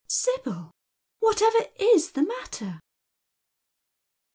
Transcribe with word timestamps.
"Sibyl, 0.23 0.71
whatever 1.19 1.59
is 1.77 2.13
the 2.13 2.23
matter 2.23 2.79